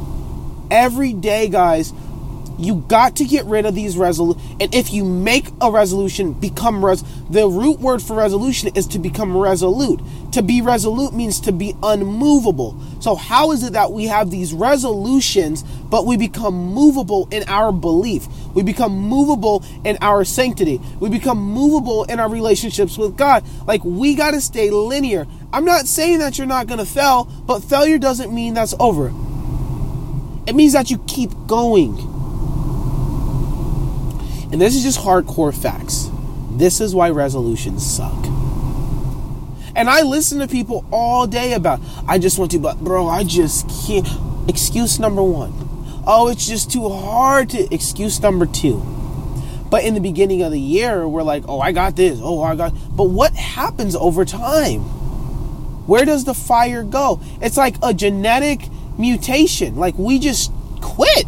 Every 0.71 1.15
day, 1.15 1.49
guys, 1.49 1.93
You 2.59 2.85
got 2.89 3.17
to 3.17 3.25
get 3.25 3.45
rid 3.45 3.67
of 3.67 3.75
these 3.75 3.97
resolutions. 3.97 4.57
And 4.61 4.75
if 4.75 4.93
you 4.93 5.05
make 5.05 5.47
a 5.61 5.71
resolution, 5.71 6.33
become 6.33 6.85
res. 6.85 7.05
The 7.31 7.47
root 7.47 7.79
word 7.79 8.03
for 8.03 8.17
resolution 8.17 8.71
is 8.75 8.87
to 8.89 8.99
become 8.99 9.37
resolute. 9.37 10.01
To 10.33 10.43
be 10.43 10.61
resolute 10.61 11.15
means 11.15 11.41
to 11.43 11.53
be 11.53 11.75
unmovable. 11.83 12.77
So, 13.01 13.15
how 13.15 13.53
is 13.53 13.63
it 13.63 13.75
that 13.75 13.93
we 13.93 14.05
have 14.05 14.31
these 14.31 14.53
resolutions, 14.53 15.63
but 15.63 16.05
we 16.05 16.17
become 16.17 16.55
movable 16.55 17.29
in 17.31 17.45
our 17.49 17.73
belief? 17.73 18.27
We 18.55 18.65
become 18.65 18.93
movable 18.93 19.65
in 19.85 19.97
our 20.01 20.25
sanctity. 20.25 20.81
We 20.99 21.09
become 21.11 21.39
movable 21.39 22.05
in 22.05 22.19
our 22.19 22.29
relationships 22.29 22.99
with 22.99 23.17
God. 23.17 23.45
Like, 23.67 23.85
we 23.85 24.17
got 24.17 24.33
to 24.33 24.41
stay 24.41 24.71
linear. 24.71 25.27
I'm 25.53 25.65
not 25.65 25.87
saying 25.87 26.19
that 26.19 26.39
you're 26.39 26.47
not 26.47 26.67
going 26.67 26.79
to 26.79 26.87
fail, 26.87 27.25
but 27.25 27.61
failure 27.63 27.99
doesn't 27.99 28.35
mean 28.35 28.55
that's 28.55 28.75
over. 28.81 29.13
It 30.49 30.55
means 30.55 30.73
that 30.73 30.91
you 30.91 30.99
keep 31.07 31.31
going. 31.47 32.18
And 34.51 34.61
this 34.61 34.75
is 34.75 34.83
just 34.83 35.01
hardcore 35.01 35.55
facts. 35.55 36.11
This 36.51 36.81
is 36.81 36.95
why 36.95 37.11
resolutions 37.11 37.85
suck. 37.85 38.27
And 39.77 39.89
I 39.89 40.03
listen 40.03 40.41
to 40.41 40.49
people 40.49 40.85
all 40.91 41.27
day 41.27 41.53
about, 41.53 41.81
I 42.09 42.19
just 42.19 42.39
want 42.39 42.51
to, 42.53 42.59
but 42.59 42.79
bro, 42.79 43.07
I 43.07 43.25
just 43.25 43.69
can't. 43.87 44.09
Excuse 44.49 44.99
number 44.99 45.23
one. 45.23 45.53
Oh, 46.07 46.29
it's 46.29 46.49
just 46.49 46.73
too 46.73 46.89
hard 46.89 47.51
to. 47.51 47.73
Excuse 47.73 48.21
number 48.21 48.47
two. 48.47 48.83
But 49.71 49.85
in 49.85 49.93
the 49.93 50.01
beginning 50.01 50.43
of 50.43 50.51
the 50.51 50.61
year, 50.61 51.07
we're 51.07 51.23
like, 51.23 51.45
oh, 51.47 51.61
I 51.61 51.73
got 51.73 51.97
this. 51.97 52.19
Oh, 52.23 52.43
I 52.43 52.57
got. 52.57 52.73
But 52.97 53.11
what 53.11 53.35
happens 53.35 53.95
over 53.95 54.25
time? 54.25 54.81
Where 55.87 56.07
does 56.07 56.25
the 56.25 56.35
fire 56.35 56.83
go? 56.83 57.21
It's 57.43 57.59
like 57.59 57.77
a 57.83 57.93
genetic 57.93 58.63
mutation. 58.99 59.77
Like 59.77 59.97
we 59.99 60.19
just 60.19 60.51
quit. 60.81 61.27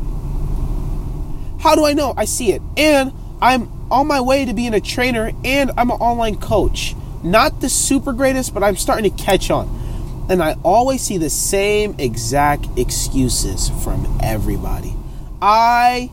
How 1.61 1.75
do 1.75 1.85
I 1.85 1.93
know? 1.93 2.15
I 2.17 2.25
see 2.25 2.53
it. 2.53 2.63
And 2.77 3.13
I'm 3.43 3.71
on 3.91 4.07
my 4.07 4.21
way 4.21 4.45
to 4.47 4.55
being 4.55 4.73
a 4.73 4.81
trainer 4.81 5.31
and 5.45 5.71
I'm 5.77 5.91
an 5.91 5.99
online 5.99 6.37
coach. 6.37 6.95
Not 7.23 7.61
the 7.61 7.69
super 7.69 8.15
greatest, 8.15 8.55
but 8.55 8.63
I'm 8.63 8.77
starting 8.77 9.11
to 9.11 9.23
catch 9.23 9.51
on. 9.51 10.27
And 10.31 10.43
I 10.43 10.57
always 10.63 11.03
see 11.03 11.19
the 11.19 11.29
same 11.29 11.95
exact 11.99 12.67
excuses 12.79 13.69
from 13.85 14.19
everybody. 14.23 14.95
I 15.43 16.11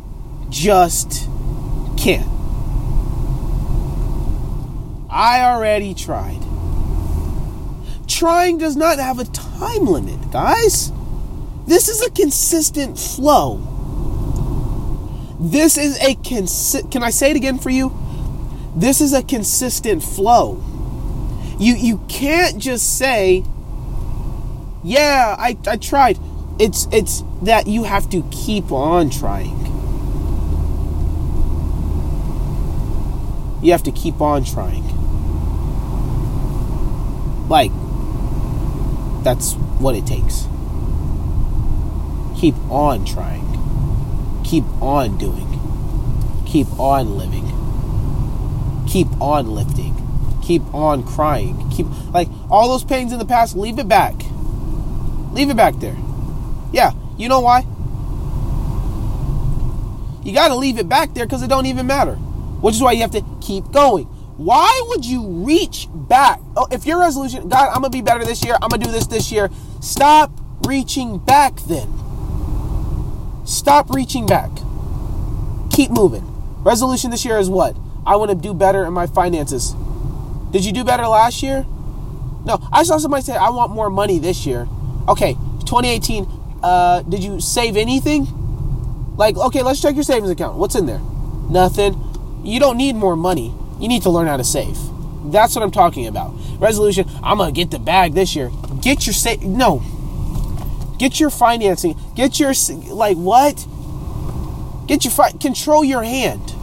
just 0.49 1.29
can't. 1.97 2.27
I 5.09 5.41
already 5.43 5.93
tried. 5.93 6.41
Trying 8.07 8.57
does 8.57 8.75
not 8.75 8.99
have 8.99 9.19
a 9.19 9.25
time 9.25 9.85
limit, 9.85 10.31
guys. 10.31 10.91
This 11.67 11.87
is 11.87 12.01
a 12.01 12.09
consistent 12.11 12.97
flow. 12.99 13.76
This 15.39 15.77
is 15.77 15.97
a 15.99 16.15
consi- 16.15 16.89
Can 16.91 17.03
I 17.03 17.11
say 17.11 17.31
it 17.31 17.37
again 17.37 17.59
for 17.59 17.69
you? 17.69 17.95
This 18.75 19.01
is 19.01 19.13
a 19.13 19.21
consistent 19.21 20.03
flow. 20.03 20.63
You 21.59 21.75
you 21.75 21.99
can't 22.07 22.57
just 22.57 22.97
say, 22.97 23.43
"Yeah, 24.83 25.35
I 25.37 25.57
I 25.67 25.77
tried." 25.77 26.19
It's 26.59 26.87
it's 26.91 27.23
that 27.43 27.67
you 27.67 27.83
have 27.83 28.09
to 28.11 28.23
keep 28.31 28.71
on 28.71 29.09
trying. 29.09 29.65
You 33.61 33.71
have 33.71 33.83
to 33.83 33.91
keep 33.91 34.21
on 34.21 34.43
trying. 34.43 34.83
Like 37.47 37.71
that's 39.23 39.53
what 39.79 39.95
it 39.95 40.05
takes. 40.05 40.47
Keep 42.39 42.55
on 42.69 43.05
trying 43.05 43.46
keep 44.47 44.63
on 44.81 45.17
doing, 45.17 45.59
keep 46.45 46.67
on 46.79 47.17
living, 47.17 47.45
keep 48.87 49.07
on 49.21 49.51
lifting, 49.51 49.93
keep 50.41 50.63
on 50.73 51.03
crying, 51.03 51.69
keep 51.69 51.85
like 52.13 52.29
all 52.49 52.69
those 52.69 52.83
pains 52.83 53.11
in 53.11 53.19
the 53.19 53.25
past, 53.25 53.55
leave 53.55 53.77
it 53.77 53.87
back. 53.87 54.15
Leave 55.33 55.49
it 55.49 55.57
back 55.57 55.75
there. 55.75 55.95
Yeah, 56.71 56.93
you 57.17 57.29
know 57.29 57.41
why? 57.41 57.59
You 60.23 60.33
got 60.33 60.47
to 60.47 60.55
leave 60.55 60.79
it 60.79 60.89
back 60.89 61.13
there 61.13 61.25
because 61.25 61.43
it 61.43 61.47
don't 61.47 61.67
even 61.67 61.85
matter. 61.85 62.15
Which 62.15 62.75
is 62.75 62.81
why 62.81 62.93
you 62.93 63.01
have 63.01 63.11
to 63.11 63.23
keep 63.39 63.71
going. 63.71 64.05
Why 64.37 64.81
would 64.87 65.05
you 65.05 65.25
reach 65.27 65.87
back? 65.91 66.39
Oh, 66.55 66.67
if 66.71 66.85
your 66.85 66.99
resolution, 66.99 67.49
God, 67.49 67.69
I'm 67.69 67.81
gonna 67.81 67.89
be 67.89 68.01
better 68.01 68.23
this 68.25 68.43
year. 68.43 68.55
I'm 68.61 68.69
gonna 68.69 68.83
do 68.83 68.91
this 68.91 69.07
this 69.07 69.31
year. 69.31 69.49
Stop 69.81 70.31
reaching 70.65 71.17
back 71.17 71.55
then. 71.67 71.96
Stop 73.47 73.89
reaching 73.91 74.25
back. 74.25 74.51
Keep 75.71 75.91
moving. 75.91 76.23
Resolution 76.63 77.11
this 77.11 77.23
year 77.23 77.37
is 77.37 77.49
what? 77.49 77.77
I 78.05 78.17
want 78.17 78.29
to 78.29 78.35
do 78.35 78.53
better 78.53 78.83
in 78.85 78.91
my 78.91 79.07
finances. 79.07 79.73
Did 80.51 80.65
you 80.65 80.73
do 80.73 80.83
better 80.83 81.07
last 81.07 81.41
year? 81.41 81.65
No. 82.43 82.59
I 82.73 82.83
saw 82.83 82.97
somebody 82.97 83.23
say, 83.23 83.37
I 83.37 83.49
want 83.49 83.71
more 83.71 83.89
money 83.89 84.19
this 84.19 84.45
year. 84.45 84.67
Okay, 85.07 85.35
2018, 85.61 86.27
uh, 86.61 87.03
did 87.03 87.23
you 87.23 87.39
save 87.39 87.77
anything? 87.77 88.27
Like, 89.15 89.37
okay, 89.37 89.63
let's 89.63 89.81
check 89.81 89.95
your 89.95 90.03
savings 90.03 90.29
account. 90.29 90.57
What's 90.57 90.75
in 90.75 90.85
there? 90.85 91.01
Nothing. 91.49 91.95
You 92.43 92.59
don't 92.59 92.75
need 92.75 92.97
more 92.97 93.15
money. 93.15 93.53
You 93.79 93.87
need 93.87 94.01
to 94.01 94.09
learn 94.09 94.27
how 94.27 94.35
to 94.35 94.43
save. 94.43 94.77
That's 95.31 95.55
what 95.55 95.63
I'm 95.63 95.71
talking 95.71 96.05
about. 96.05 96.33
Resolution, 96.59 97.09
I'm 97.23 97.37
going 97.37 97.53
to 97.53 97.57
get 97.57 97.71
the 97.71 97.79
bag 97.79 98.13
this 98.13 98.35
year. 98.35 98.51
Get 98.81 99.07
your 99.07 99.13
save. 99.13 99.41
No, 99.43 99.81
Get 100.97 101.19
your 101.19 101.29
financing. 101.29 101.95
Get 102.15 102.39
your 102.39 102.53
like 102.89 103.17
what? 103.17 103.65
Get 104.87 105.03
your 105.03 105.11
fi- 105.11 105.31
control 105.31 105.83
your 105.83 106.03
hand. 106.03 106.53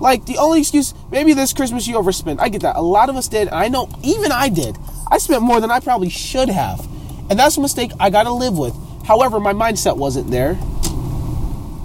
Like 0.00 0.26
the 0.26 0.36
only 0.38 0.60
excuse, 0.60 0.92
maybe 1.10 1.32
this 1.32 1.52
Christmas 1.52 1.86
you 1.86 1.96
overspent. 1.96 2.40
I 2.40 2.48
get 2.48 2.62
that. 2.62 2.76
A 2.76 2.82
lot 2.82 3.08
of 3.08 3.16
us 3.16 3.28
did. 3.28 3.48
I 3.48 3.68
know, 3.68 3.88
even 4.02 4.32
I 4.32 4.48
did. 4.48 4.76
I 5.10 5.18
spent 5.18 5.42
more 5.42 5.60
than 5.60 5.70
I 5.70 5.80
probably 5.80 6.10
should 6.10 6.48
have, 6.48 6.86
and 7.30 7.38
that's 7.38 7.56
a 7.56 7.60
mistake 7.60 7.92
I 8.00 8.10
got 8.10 8.24
to 8.24 8.32
live 8.32 8.58
with. 8.58 8.74
However, 9.06 9.38
my 9.38 9.52
mindset 9.52 9.96
wasn't 9.96 10.30
there. 10.30 10.54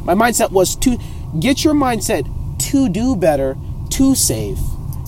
My 0.03 0.15
mindset 0.15 0.51
was 0.51 0.75
to 0.77 0.97
get 1.39 1.63
your 1.63 1.73
mindset 1.73 2.27
to 2.71 2.89
do 2.89 3.15
better, 3.15 3.55
to 3.91 4.15
save. 4.15 4.57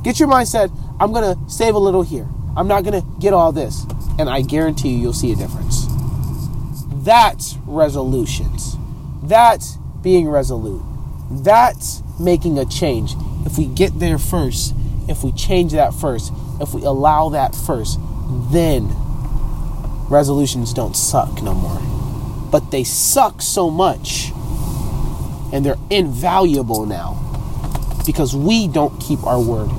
Get 0.04 0.20
your 0.20 0.30
mindset. 0.30 0.72
I'm 1.00 1.12
gonna 1.12 1.36
save 1.50 1.74
a 1.74 1.80
little 1.80 2.04
here. 2.04 2.28
I'm 2.56 2.68
not 2.68 2.84
gonna 2.84 3.04
get 3.20 3.34
all 3.34 3.52
this 3.52 3.86
and 4.20 4.30
I 4.30 4.42
guarantee 4.42 4.90
you, 4.90 4.98
you'll 4.98 5.14
see 5.14 5.32
a 5.32 5.36
difference. 5.36 5.86
That's 7.04 7.58
resolutions. 7.66 8.78
That's 9.24 9.78
being 10.02 10.28
resolute. 10.30 10.84
That's 11.32 12.04
making 12.20 12.60
a 12.60 12.66
change. 12.66 13.14
If 13.46 13.58
we 13.58 13.66
get 13.66 14.00
there 14.00 14.18
first, 14.18 14.76
if 15.08 15.24
we 15.24 15.32
change 15.32 15.72
that 15.72 15.94
first, 15.94 16.32
if 16.60 16.74
we 16.74 16.84
allow 16.84 17.30
that 17.30 17.56
first, 17.56 18.00
then 18.52 18.90
resolutions 20.10 20.74
don't 20.74 20.96
suck 20.96 21.42
no 21.42 21.54
more. 21.54 21.82
But 22.52 22.72
they 22.72 22.84
suck 22.84 23.42
so 23.42 23.70
much 23.70 24.32
and 25.54 25.66
they're 25.66 25.80
invaluable 25.90 26.86
now 26.86 27.18
because 28.06 28.36
we 28.36 28.68
don't 28.68 29.00
keep 29.02 29.24
our 29.26 29.40
word. 29.42 29.70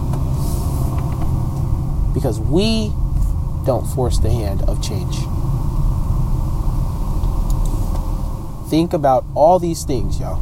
Because 2.14 2.38
we 2.40 2.92
don't 3.64 3.86
force 3.86 4.18
the 4.18 4.30
hand 4.30 4.62
of 4.62 4.82
change. 4.82 5.16
Think 8.68 8.92
about 8.92 9.24
all 9.34 9.58
these 9.58 9.84
things, 9.84 10.18
y'all. 10.18 10.40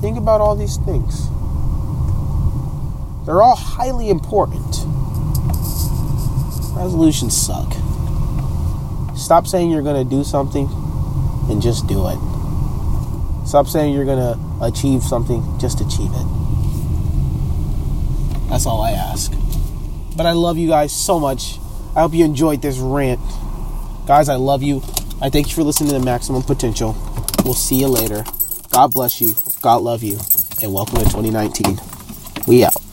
Think 0.00 0.18
about 0.18 0.40
all 0.40 0.56
these 0.56 0.76
things. 0.78 1.28
They're 3.24 3.40
all 3.40 3.56
highly 3.56 4.10
important. 4.10 4.84
Resolutions 6.76 7.34
suck. 7.34 7.83
Stop 9.24 9.46
saying 9.46 9.70
you're 9.70 9.80
going 9.80 10.04
to 10.04 10.08
do 10.08 10.22
something 10.22 10.68
and 11.48 11.62
just 11.62 11.86
do 11.86 12.08
it. 12.08 12.18
Stop 13.46 13.66
saying 13.66 13.94
you're 13.94 14.04
going 14.04 14.18
to 14.18 14.38
achieve 14.60 15.02
something, 15.02 15.42
just 15.58 15.80
achieve 15.80 16.10
it. 16.12 16.26
That's 18.50 18.66
all 18.66 18.82
I 18.82 18.90
ask. 18.90 19.32
But 20.14 20.26
I 20.26 20.32
love 20.32 20.58
you 20.58 20.68
guys 20.68 20.92
so 20.92 21.18
much. 21.18 21.58
I 21.96 22.02
hope 22.02 22.12
you 22.12 22.22
enjoyed 22.26 22.60
this 22.60 22.76
rant. 22.76 23.18
Guys, 24.06 24.28
I 24.28 24.34
love 24.34 24.62
you. 24.62 24.82
I 25.22 25.30
thank 25.30 25.48
you 25.48 25.54
for 25.54 25.62
listening 25.62 25.92
to 25.92 25.98
the 25.98 26.04
Maximum 26.04 26.42
Potential. 26.42 26.94
We'll 27.46 27.54
see 27.54 27.76
you 27.76 27.88
later. 27.88 28.26
God 28.72 28.92
bless 28.92 29.22
you. 29.22 29.32
God 29.62 29.80
love 29.80 30.02
you. 30.02 30.18
And 30.60 30.74
welcome 30.74 30.98
to 30.98 31.04
2019. 31.04 31.78
We 32.46 32.62
out. 32.62 32.83